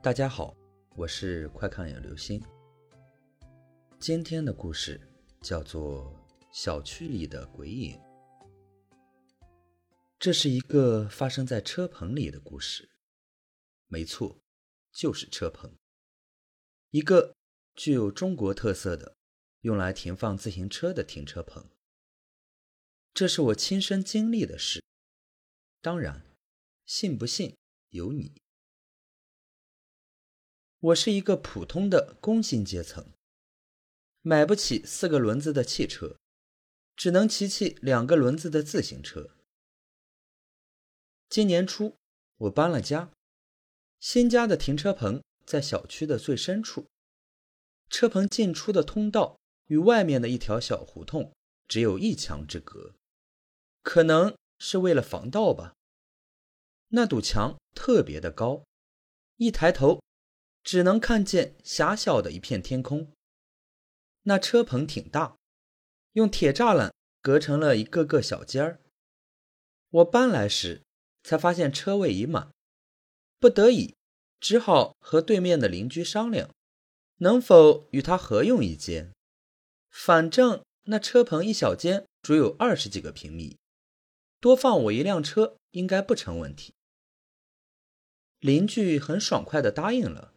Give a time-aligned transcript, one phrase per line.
[0.00, 0.56] 大家好，
[0.94, 2.40] 我是快看有流星。
[3.98, 5.00] 今天的故事
[5.42, 6.14] 叫做
[6.52, 7.98] 《小区里的鬼影》。
[10.16, 12.88] 这是一个发生在车棚里的故事，
[13.88, 14.38] 没错，
[14.92, 15.74] 就是车棚，
[16.90, 17.34] 一个
[17.74, 19.16] 具有中国特色的
[19.62, 21.68] 用来停放自行车的停车棚。
[23.12, 24.80] 这是我亲身经历的事，
[25.80, 26.22] 当然，
[26.86, 27.56] 信不信
[27.90, 28.40] 由你。
[30.80, 33.12] 我是一个普通的工薪阶层，
[34.22, 36.16] 买不起四个轮子的汽车，
[36.94, 39.30] 只能骑骑两个轮子的自行车。
[41.28, 41.96] 今年初，
[42.36, 43.10] 我搬了家，
[43.98, 46.86] 新家的停车棚在小区的最深处，
[47.90, 51.32] 车棚进出的通道与外面的一条小胡同
[51.66, 52.94] 只有一墙之隔，
[53.82, 55.74] 可能是为了防盗吧。
[56.90, 58.62] 那堵墙特别的高，
[59.38, 60.00] 一抬头。
[60.68, 63.10] 只能看见狭小的一片天空。
[64.24, 65.38] 那车棚挺大，
[66.12, 68.78] 用铁栅栏隔成了一个个小间儿。
[69.88, 70.82] 我搬来时
[71.22, 72.52] 才发现车位已满，
[73.38, 73.96] 不得已
[74.40, 76.54] 只好和对面的邻居商量，
[77.20, 79.10] 能否与他合用一间。
[79.88, 83.56] 反正那车棚一小间足有二十几个平米，
[84.38, 86.74] 多放我一辆车应该不成问题。
[88.40, 90.34] 邻居很爽快地答应了。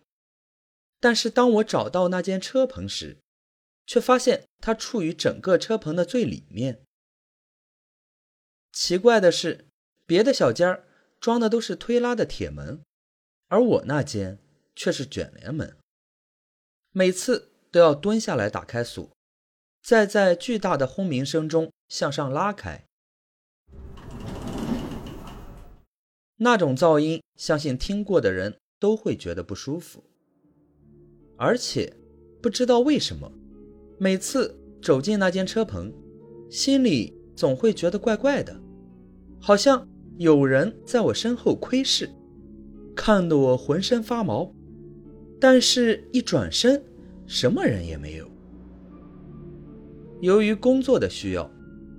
[1.02, 3.18] 但是当我找到那间车棚时，
[3.86, 6.84] 却发现它处于整个车棚的最里面。
[8.72, 9.68] 奇怪的是，
[10.06, 10.86] 别的小间儿
[11.20, 12.84] 装的都是推拉的铁门，
[13.48, 14.38] 而我那间
[14.76, 15.76] 却是卷帘门。
[16.92, 19.10] 每次都要蹲下来打开锁，
[19.82, 22.86] 再在巨大的轰鸣声中向上拉开。
[26.38, 30.11] 那种噪音，相信听过的人都会觉得不舒服。
[31.44, 31.92] 而且，
[32.40, 33.32] 不知道为什么，
[33.98, 35.92] 每次走进那间车棚，
[36.52, 38.56] 心里总会觉得怪怪的，
[39.40, 39.90] 好像
[40.20, 42.08] 有人在我身后窥视，
[42.96, 44.54] 看得我浑身发毛。
[45.40, 46.80] 但是，一转身，
[47.26, 48.28] 什么人也没有。
[50.20, 51.50] 由于工作的需要，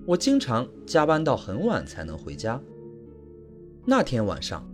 [0.06, 2.62] 我经常加班到很晚才能回家。
[3.84, 4.64] 那天晚上，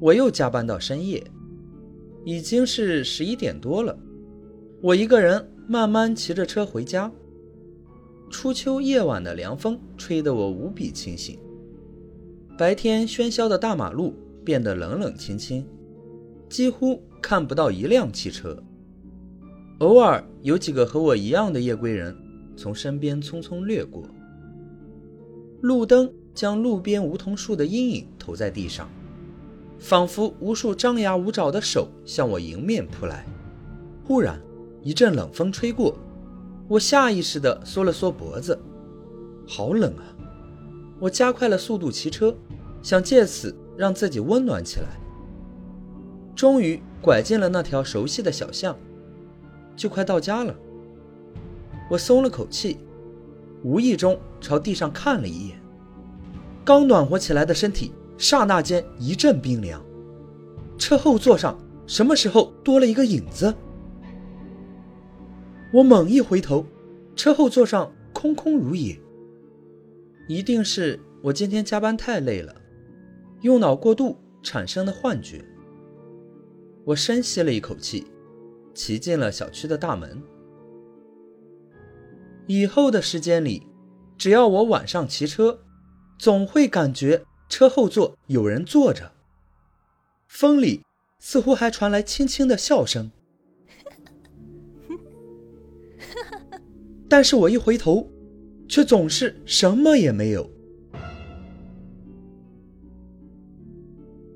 [0.00, 1.22] 我又加班到深夜，
[2.24, 3.94] 已经是十一点多了。
[4.84, 7.10] 我一个人慢慢骑着车回家。
[8.28, 11.38] 初秋夜晚的凉风吹得我无比清醒。
[12.58, 15.66] 白天喧嚣的大马路变得冷冷清清，
[16.50, 18.62] 几乎看不到一辆汽车。
[19.78, 22.14] 偶尔有几个和我一样的夜归人
[22.54, 24.06] 从身边匆匆掠过。
[25.62, 28.86] 路灯将路边梧桐树的阴影投在地上，
[29.78, 33.24] 仿佛无数张牙舞爪的手向我迎面扑来。
[34.04, 34.38] 忽然。
[34.84, 35.96] 一阵冷风吹过，
[36.68, 38.56] 我下意识地缩了缩脖子，
[39.48, 40.04] 好冷啊！
[41.00, 42.36] 我加快了速度骑车，
[42.82, 45.00] 想借此让自己温暖起来。
[46.36, 48.76] 终于拐进了那条熟悉的小巷，
[49.74, 50.54] 就快到家了。
[51.88, 52.76] 我松了口气，
[53.62, 55.58] 无意中朝地上看了一眼，
[56.62, 59.82] 刚暖和起来的身体刹那间一阵冰凉。
[60.76, 63.54] 车后座上什么时候多了一个影子？
[65.74, 66.64] 我猛一回头，
[67.16, 68.96] 车后座上空空如也。
[70.28, 72.54] 一定是我今天加班太累了，
[73.40, 75.44] 用脑过度产生的幻觉。
[76.84, 78.06] 我深吸了一口气，
[78.72, 80.22] 骑进了小区的大门。
[82.46, 83.66] 以后的时间里，
[84.16, 85.58] 只要我晚上骑车，
[86.16, 89.10] 总会感觉车后座有人坐着。
[90.28, 90.84] 风里
[91.18, 93.10] 似乎还传来轻轻的笑声。
[97.14, 98.10] 但是我一回头，
[98.66, 100.50] 却总是什么也没有。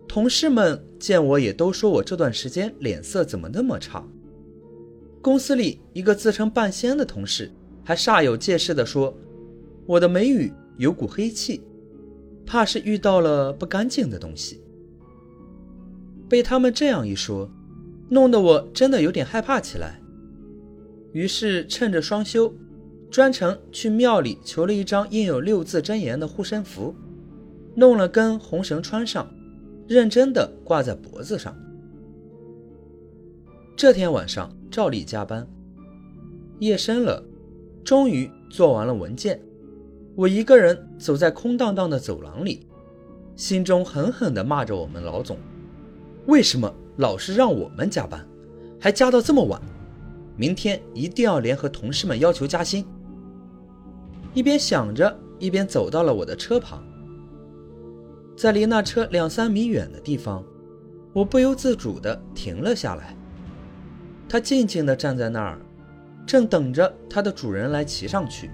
[0.07, 4.07] 同事们见我也都说我这段时间脸色怎么那么差。
[5.21, 7.51] 公司里一个自称半仙的同事
[7.83, 9.13] 还煞有介事地说，
[9.85, 11.61] 我的眉宇有股黑气，
[12.47, 14.63] 怕是遇到了不干净的东西。
[16.29, 17.51] 被他们这样一说，
[18.09, 20.01] 弄得我真的有点害怕起来。
[21.13, 22.55] 于是趁着双休，
[23.11, 26.95] 专程去庙里求了一张印有六字真言的护身符，
[27.75, 29.27] 弄了根红绳穿上，
[29.87, 31.57] 认真的挂在脖子上。
[33.75, 35.47] 这天晚上照例加班，
[36.59, 37.23] 夜深了，
[37.83, 39.41] 终于做完了文件，
[40.15, 42.67] 我一个人走在空荡荡的走廊里，
[43.37, 45.39] 心中狠狠地骂着我们老总：
[46.27, 48.27] 为什么老是让我们加班，
[48.79, 49.59] 还加到这么晚。
[50.37, 52.85] 明天一定要联合同事们要求加薪。
[54.39, 56.81] 一边想着，一边走到了我的车旁，
[58.37, 60.45] 在离那车两三米远的地方，
[61.13, 63.17] 我不由自主地停了下来。
[64.29, 65.59] 它静静地站在那儿，
[66.25, 68.49] 正等着它的主人来骑上去。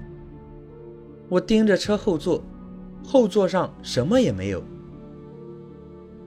[1.29, 2.43] 我盯着车后座，
[3.05, 4.65] 后座上什么也没有。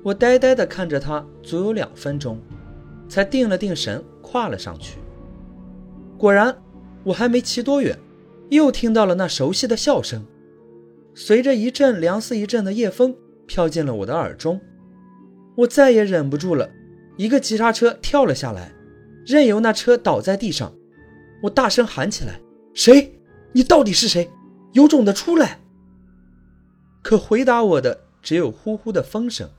[0.03, 2.39] 我呆呆地看着它，足有两分钟，
[3.10, 5.00] 才定了定神，跨了上去。
[6.15, 6.56] 果然，
[7.03, 7.98] 我还没骑多远，
[8.49, 10.25] 又听到了那熟悉的笑声，
[11.13, 13.15] 随着一阵凉似一阵的夜风
[13.45, 14.59] 飘进了我的耳中。
[15.55, 16.69] 我再也忍不住了，
[17.17, 18.71] 一个急刹车跳了下来，
[19.25, 20.73] 任由那车倒在地上。
[21.44, 22.39] 我大声喊起来
[22.73, 23.13] ：“谁？
[23.53, 24.29] 你到底是谁？
[24.73, 25.59] 有种的出来！”
[27.03, 29.50] 可回答我的只有呼呼的风声。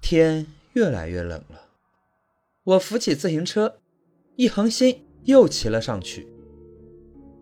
[0.00, 1.60] 天越来越冷了，
[2.64, 3.78] 我扶起自行车，
[4.36, 5.04] 一横心。
[5.24, 6.26] 又骑了上去，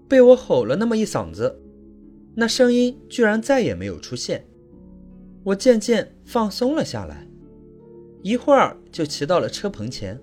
[0.09, 1.61] 被我吼了那么一嗓子，
[2.35, 4.47] 那声音居然再也没有出现。
[5.45, 7.29] 我渐渐放松了下来，
[8.23, 10.21] 一会儿就骑到了车棚前。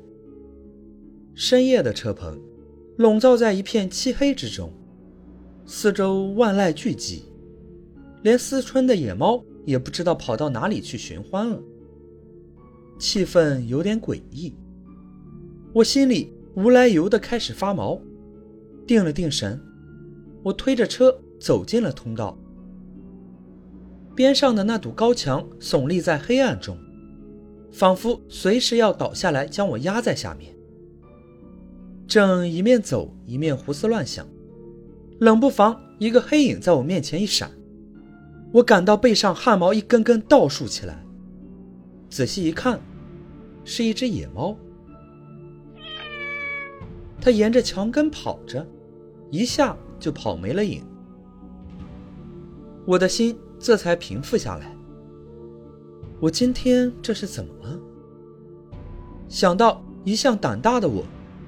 [1.34, 2.40] 深夜的车棚，
[2.98, 4.72] 笼罩在一片漆黑之中，
[5.66, 7.22] 四周万籁俱寂，
[8.22, 11.60] 连思春的野猫也不知道跑到哪里去寻欢了。
[13.00, 14.54] 气氛有点诡异，
[15.74, 16.32] 我心里。
[16.56, 18.00] 无来由的开始发毛，
[18.86, 19.60] 定了定神，
[20.44, 22.38] 我推着车走进了通道。
[24.16, 26.78] 边上的那堵高墙耸立在黑暗中，
[27.72, 30.54] 仿佛随时要倒下来将我压在下面。
[32.06, 34.28] 正一面走一面胡思乱想，
[35.20, 37.50] 冷不防一个黑影在我面前一闪，
[38.52, 41.04] 我感到背上汗毛一根根倒竖起来。
[42.10, 42.80] 仔细一看，
[43.64, 44.56] 是一只野猫。
[47.20, 48.68] 他沿着墙根跑着，
[49.32, 50.84] 一下就跑没了影。
[52.86, 54.76] 我的心这才平复下来。
[56.20, 57.80] 我今天这是怎么了？
[59.30, 61.06] 想到一向胆大的我，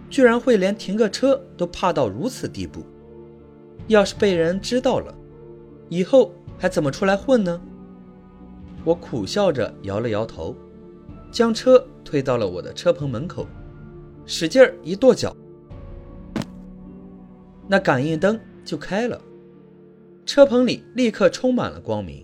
[0.10, 2.82] 居然会连停个车都怕到如此地步，
[3.88, 5.14] 要是被人知道了，
[5.90, 7.62] 以后还怎么出来混呢？
[8.86, 10.56] 我苦笑着摇了摇头，
[11.30, 13.46] 将车推到了我的车棚门口，
[14.26, 15.36] 使劲儿一跺脚。
[17.68, 19.20] 那感应灯就开了，
[20.24, 22.24] 车棚里立刻充满了光明。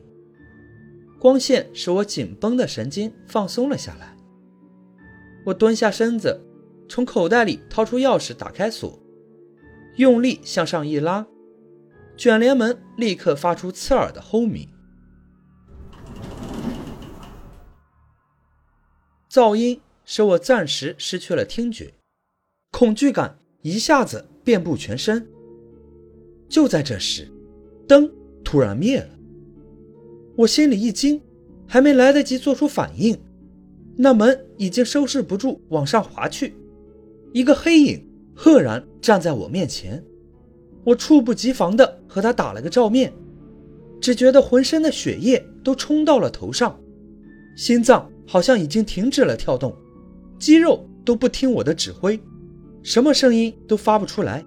[1.19, 4.15] 光线使我紧绷的神经放松了下来。
[5.45, 6.39] 我蹲下身子，
[6.87, 8.99] 从口袋里掏出钥匙，打开锁，
[9.95, 11.25] 用力向上一拉，
[12.15, 14.69] 卷帘门立刻发出刺耳的轰鸣，
[19.27, 21.95] 噪音使我暂时失去了听觉，
[22.71, 24.27] 恐惧感一下子。
[24.43, 25.30] 遍布全身。
[26.51, 27.31] 就在这时，
[27.87, 28.11] 灯
[28.43, 29.07] 突然灭了。
[30.35, 31.21] 我心里一惊，
[31.65, 33.17] 还没来得及做出反应，
[33.95, 36.53] 那门已经收拾不住往上滑去，
[37.31, 38.05] 一个黑影
[38.35, 40.03] 赫然站在我面前。
[40.83, 43.13] 我猝不及防地和他打了个照面，
[44.01, 46.77] 只觉得浑身的血液都冲到了头上，
[47.55, 49.73] 心脏好像已经停止了跳动，
[50.37, 52.19] 肌肉都不听我的指挥。
[52.83, 54.43] 什么声音都发不出来，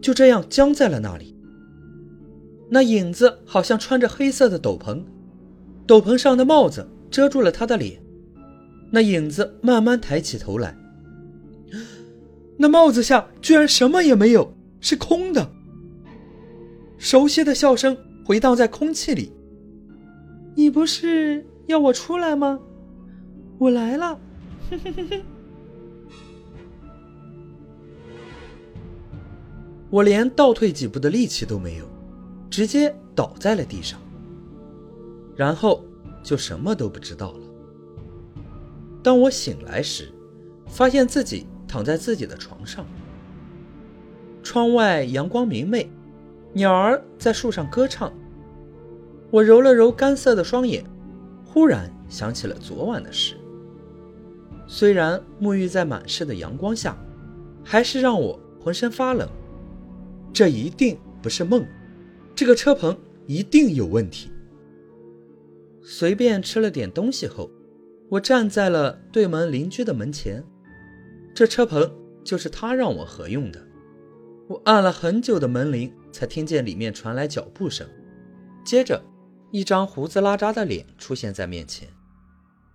[0.00, 1.35] 就这样僵在了那里。
[2.68, 5.00] 那影子好像穿着黑色的斗篷，
[5.86, 8.00] 斗篷上的帽子遮住了他的脸。
[8.90, 10.76] 那影子慢慢抬起头来，
[12.56, 15.50] 那帽子下居然什么也没有，是空的。
[16.98, 19.30] 熟悉的笑声回荡在空气里
[20.56, 22.58] ：“你不是要我出来吗？
[23.58, 24.18] 我来了。
[29.90, 31.86] ”。我连倒退几步的力气都没有，
[32.56, 34.00] 直接倒在了地上，
[35.36, 35.84] 然后
[36.22, 37.40] 就什么都不知道了。
[39.02, 40.10] 当我醒来时，
[40.66, 42.86] 发现自己躺在自己的床上，
[44.42, 45.86] 窗外阳光明媚，
[46.54, 48.10] 鸟儿在树上歌唱。
[49.30, 50.82] 我揉了揉干涩的双眼，
[51.44, 53.36] 忽然想起了昨晚的事。
[54.66, 56.96] 虽然沐浴在满室的阳光下，
[57.62, 59.28] 还是让我浑身发冷。
[60.32, 61.62] 这一定不是梦，
[62.36, 64.30] 这个车棚一定有问题。
[65.82, 67.50] 随便吃了点东西后，
[68.10, 70.44] 我站在了对门邻居的门前。
[71.34, 71.90] 这车棚
[72.22, 73.66] 就是他让我合用的。
[74.48, 77.88] 我按了很久的门铃，才听见里面传来脚步声。
[78.64, 79.02] 接着，
[79.50, 81.88] 一张胡子拉碴的脸出现在面前。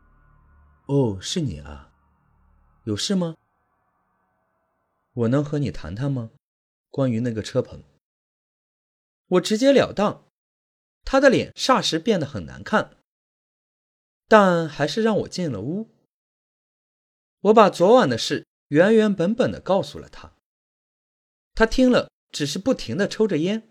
[0.87, 1.91] “哦，是你啊，
[2.85, 3.35] 有事吗？
[5.13, 6.31] 我能和你谈谈吗？
[6.89, 7.83] 关于那个车棚。
[9.31, 10.27] 我直截了当，
[11.05, 12.97] 他的脸霎时变得很难看，
[14.27, 15.89] 但还是让我进了屋。
[17.39, 20.33] 我把昨晚的事原原本本的告诉了他。
[21.53, 23.69] 他听了，只是不停的抽着烟。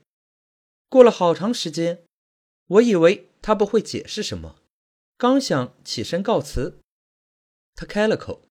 [0.89, 2.07] 过了好长时间，
[2.67, 4.63] 我以为他不会解释什么，
[5.19, 6.81] 刚想起身告辞，
[7.75, 8.49] 他开了口：“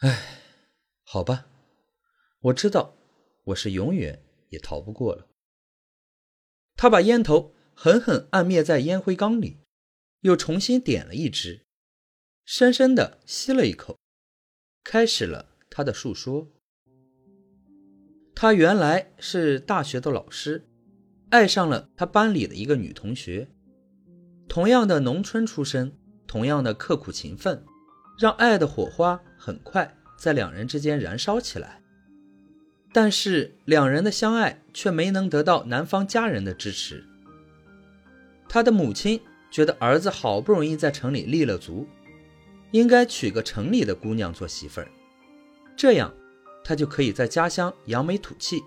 [0.00, 0.40] 哎，
[1.04, 1.46] 好吧，
[2.40, 2.96] 我知道，
[3.44, 5.28] 我是永远也逃不过了。”
[6.76, 9.58] 他把烟头狠狠按灭在烟灰缸里，
[10.20, 11.64] 又重新点了一支，
[12.44, 13.98] 深深的吸了一口，
[14.82, 16.48] 开始了他的述说。
[18.34, 20.68] 他原来是大学的老师。
[21.30, 23.48] 爱上了他班里的一个女同学，
[24.48, 25.92] 同样的农村出身，
[26.28, 27.64] 同样的刻苦勤奋，
[28.20, 31.82] 让爱的火花很快在两人之间燃烧起来。
[32.94, 37.04] 但是两人的相爱却没能得到男方家人的支持。
[38.48, 39.20] 他的母亲
[39.50, 41.88] 觉得儿子好不容易在城里立了足，
[42.70, 44.86] 应该娶个城里的姑娘做媳妇儿，
[45.76, 46.14] 这样
[46.62, 48.62] 他就可以在家乡扬眉吐气。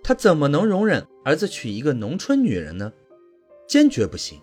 [0.00, 2.92] 他怎么能容忍儿子娶一个农村女人呢？
[3.66, 4.40] 坚决不行。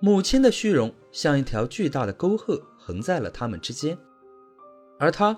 [0.00, 3.98] 母亲的虚荣像一条巨大的沟壑横在了他们之间，
[5.00, 5.36] 而他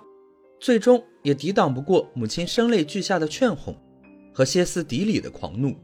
[0.63, 3.77] 最终也抵挡不过母亲声泪俱下的劝哄
[4.33, 5.77] 和歇斯底里的狂怒。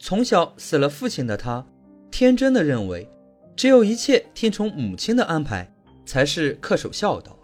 [0.00, 1.64] 从小死了父亲的他，
[2.10, 3.08] 天真的认为，
[3.54, 5.72] 只有一切听从母亲的安排
[6.04, 7.38] 才是恪守孝道，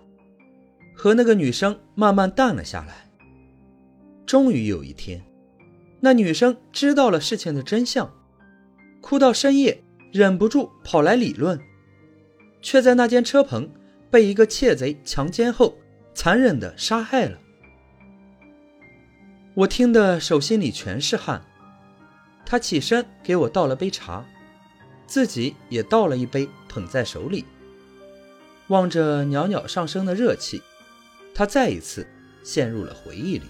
[0.92, 3.08] 和那个女生慢慢淡了下来。
[4.26, 5.22] 终于有一天，
[6.00, 8.12] 那女生知道了事情的真相，
[9.00, 11.60] 哭到深夜，忍不住跑来理论，
[12.60, 13.70] 却在那间车棚
[14.10, 15.76] 被一个窃贼强奸后，
[16.20, 17.38] 残忍的杀害了。
[19.54, 21.40] 我听得手心里全是汗。
[22.44, 24.25] 他起身给我倒了杯茶，
[25.06, 27.44] 自己也倒了一杯，捧在手里，
[28.66, 30.60] 望着袅袅上升的热气，
[31.32, 32.04] 他再一次
[32.42, 33.46] 陷入了回忆里。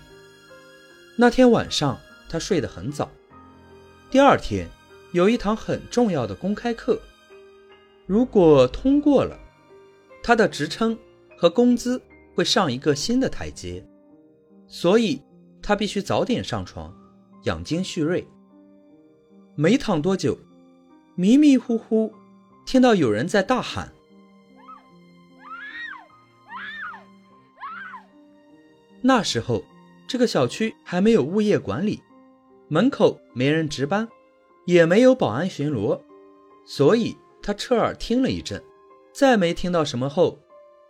[1.17, 1.99] 那天晚上，
[2.29, 3.11] 他睡得很早。
[4.11, 4.69] 第二天
[5.13, 7.01] 有一堂很重要的公开课，
[8.05, 9.41] 如果通过了，
[10.23, 10.99] 他的职称
[11.39, 12.03] 和工资
[12.39, 13.85] 会上一个新的台阶，
[14.69, 15.21] 所以
[15.61, 16.97] 他必须早点上床，
[17.43, 18.25] 养精蓄锐。
[19.57, 20.39] 没躺多久，
[21.17, 22.13] 迷迷糊糊
[22.65, 23.93] 听到有人在大喊。
[29.01, 29.65] 那时候。
[30.07, 32.03] 这个小区还没有物业管理，
[32.69, 34.09] 门口没人值班，
[34.65, 36.01] 也没有保安巡逻，
[36.65, 38.65] 所以他侧耳听了一阵，
[39.13, 40.39] 再没听到什么后，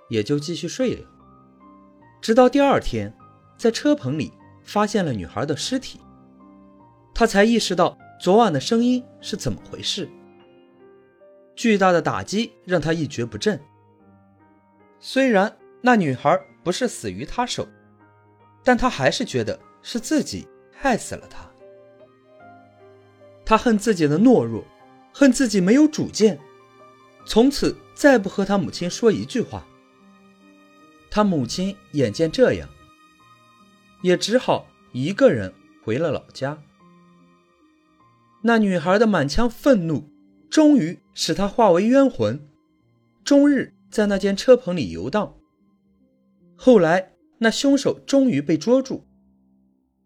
[0.08, 1.17] 也就继续睡了。
[2.28, 3.10] 直到第二天，
[3.56, 4.30] 在车棚里
[4.62, 5.98] 发现了女孩的尸体，
[7.14, 10.06] 他才意识到昨晚的声音是怎么回事。
[11.56, 13.58] 巨大的打击让他一蹶不振。
[15.00, 17.66] 虽然那女孩不是死于他手。
[18.62, 21.50] 但他还是觉得是自己害死了他。
[23.42, 24.62] 他恨自己的懦弱，
[25.14, 26.38] 恨自己没有主见，
[27.24, 29.66] 从此再不和他母亲说一句话。
[31.10, 32.68] 他母亲眼见这样，
[34.02, 36.62] 也只好一个人回了老家。
[38.42, 40.08] 那女孩的满腔愤怒，
[40.48, 42.48] 终于使他化为冤魂，
[43.24, 45.36] 终日在那间车棚里游荡。
[46.56, 47.14] 后来。
[47.40, 49.04] 那凶手终于被捉住，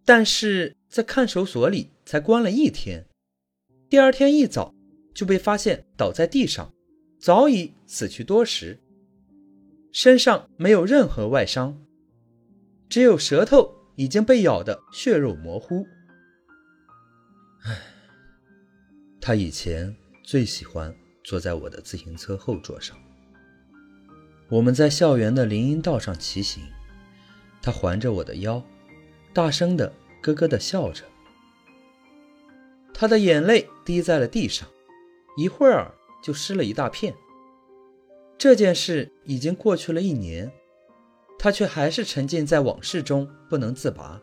[0.04, 3.06] 但是在看守所里才关了一天，
[3.88, 4.74] 第二天一早
[5.14, 6.74] 就被发现倒在地上，
[7.18, 8.78] 早已死去多时，
[9.92, 11.78] 身上没有任何外伤，
[12.88, 15.86] 只有舌头已经被咬得血肉模糊。
[17.64, 17.78] 唉，
[19.20, 19.94] 他以前
[20.24, 22.96] 最喜欢坐在我的自行车后座上，
[24.48, 26.64] 我们在校园的林荫道上骑行。
[27.60, 28.60] 他环着我的腰，
[29.32, 31.04] 大声的咯咯的笑着。
[32.94, 34.66] 他的眼泪滴在了地上，
[35.36, 37.14] 一会儿就湿了一大片。
[38.42, 40.50] 这件事已经过去了一年，
[41.38, 44.20] 他却还是沉浸在往事中不能自拔。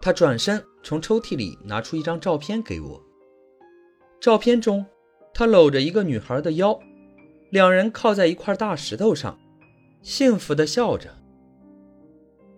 [0.00, 3.00] 他转身从抽屉里拿出一张照片给我。
[4.20, 4.84] 照片中，
[5.32, 6.76] 他搂着一个女孩的腰，
[7.50, 9.38] 两人靠在一块大石头上，
[10.02, 11.14] 幸福的笑着。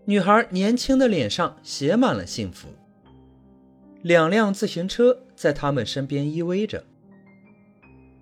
[0.06, 2.68] 女孩年轻的脸上写满了幸福。
[4.00, 6.86] 两辆自行车在他们身边依偎着，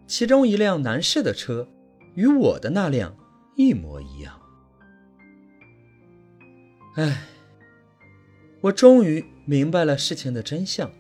[0.08, 1.68] 其中一辆男士的车
[2.14, 3.14] 与我的那辆
[3.56, 4.40] 一模一样。
[6.96, 7.24] 唉，
[8.60, 10.90] 我终于明白了事情的真相，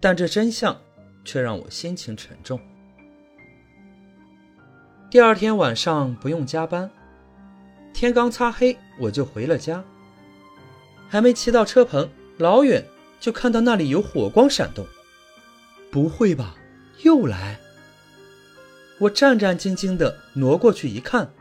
[0.00, 0.80] 但这真相
[1.24, 2.60] 却让我心情沉重。
[5.10, 6.88] 第二天晚上不用加班，
[7.92, 9.84] 天刚擦黑我就回了家。
[11.08, 12.08] 还没骑到车棚，
[12.38, 12.84] 老远
[13.18, 14.86] 就看到那里有火光闪动。
[15.90, 16.54] 不会吧，
[17.02, 17.58] 又来？
[19.00, 21.32] 我战战兢兢地挪过去一看，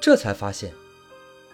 [0.00, 0.72] 这才发现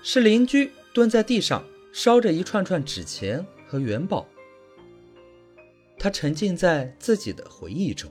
[0.03, 1.63] 是邻居蹲在地上
[1.93, 4.27] 烧着一串串纸钱和元宝。
[5.99, 8.11] 他沉浸在自己的回忆中，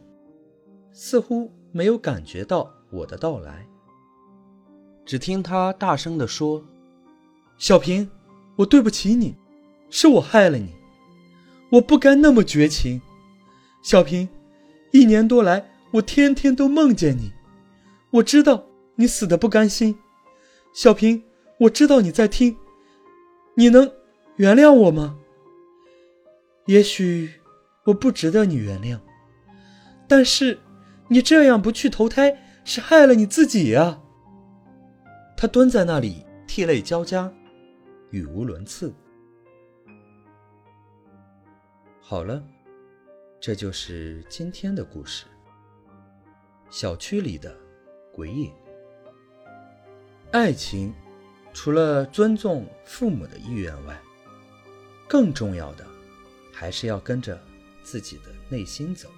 [0.94, 3.68] 似乎没有感觉到我的到来。
[5.06, 6.64] 只听他大声地说
[7.58, 8.10] ：“小平。”
[8.60, 9.38] 我对不起你，
[9.90, 10.76] 是我害了你，
[11.72, 13.02] 我不该那么绝情。
[13.82, 14.28] 小平，
[14.92, 17.32] 一年多来，我天天都梦见你，
[18.12, 18.66] 我知道
[18.96, 19.98] 你死的不甘心。
[20.74, 21.24] 小平，
[21.62, 22.56] 我知道你在听，
[23.56, 23.92] 你能
[24.36, 25.18] 原谅我吗？
[26.68, 27.32] 也许
[27.86, 29.00] 我不值得你原谅，
[30.08, 30.60] 但是
[31.08, 34.00] 你这样不去投胎，是害了你自己呀。
[35.36, 37.34] 他蹲在那里，涕泪交加。
[38.12, 38.94] 语无伦次。
[42.00, 42.44] 好了，
[43.40, 45.26] 这就是今天的故事。
[46.70, 47.56] 小区里的
[48.12, 48.52] 鬼影。
[50.32, 50.94] 爱情，
[51.54, 54.00] 除了尊重父母的意愿外，
[55.08, 55.86] 更重要的，
[56.54, 57.42] 还是要跟着
[57.82, 59.10] 自己的内心走。